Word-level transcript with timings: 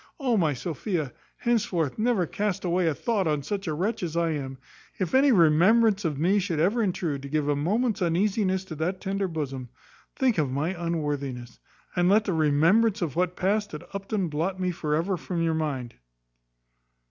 O 0.19 0.35
my 0.35 0.51
Sophia! 0.55 1.13
henceforth 1.37 1.99
never 1.99 2.25
cast 2.25 2.65
away 2.65 2.87
a 2.87 2.95
thought 2.95 3.27
on 3.27 3.43
such 3.43 3.67
a 3.67 3.73
wretch 3.75 4.01
as 4.01 4.17
I 4.17 4.31
am. 4.31 4.57
If 4.97 5.13
any 5.13 5.31
remembrance 5.31 6.05
of 6.05 6.17
me 6.17 6.39
should 6.39 6.59
ever 6.59 6.81
intrude 6.81 7.21
to 7.21 7.29
give 7.29 7.47
a 7.47 7.55
moment's 7.55 8.01
uneasiness 8.01 8.65
to 8.65 8.75
that 8.77 8.99
tender 8.99 9.27
bosom, 9.27 9.69
think 10.15 10.39
of 10.39 10.49
my 10.49 10.69
unworthiness; 10.69 11.59
and 11.95 12.09
let 12.09 12.25
the 12.25 12.33
remembrance 12.33 13.03
of 13.03 13.15
what 13.15 13.35
passed 13.35 13.75
at 13.75 13.87
Upton 13.93 14.27
blot 14.27 14.59
me 14.59 14.71
for 14.71 14.95
ever 14.95 15.17
from 15.17 15.43
your 15.43 15.53
mind." 15.53 15.93